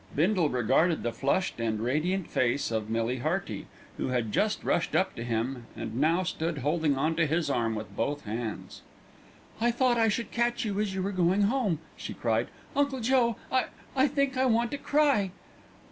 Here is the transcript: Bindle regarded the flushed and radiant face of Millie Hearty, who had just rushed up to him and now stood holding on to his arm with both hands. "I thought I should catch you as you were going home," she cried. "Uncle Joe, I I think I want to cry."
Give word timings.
Bindle 0.15 0.49
regarded 0.49 1.03
the 1.03 1.11
flushed 1.11 1.59
and 1.59 1.79
radiant 1.79 2.27
face 2.27 2.71
of 2.71 2.89
Millie 2.89 3.19
Hearty, 3.19 3.67
who 3.97 4.07
had 4.07 4.31
just 4.31 4.63
rushed 4.63 4.95
up 4.95 5.13
to 5.13 5.23
him 5.23 5.67
and 5.77 5.93
now 5.95 6.23
stood 6.23 6.57
holding 6.65 6.97
on 6.97 7.15
to 7.17 7.27
his 7.27 7.51
arm 7.51 7.75
with 7.75 7.95
both 7.95 8.23
hands. 8.25 8.81
"I 9.59 9.69
thought 9.69 9.99
I 9.99 10.07
should 10.09 10.31
catch 10.31 10.65
you 10.65 10.79
as 10.79 10.95
you 10.95 11.03
were 11.03 11.11
going 11.11 11.43
home," 11.43 11.77
she 11.95 12.15
cried. 12.15 12.47
"Uncle 12.75 12.99
Joe, 13.01 13.35
I 13.51 13.65
I 13.95 14.07
think 14.07 14.37
I 14.37 14.47
want 14.47 14.71
to 14.71 14.79
cry." 14.79 15.29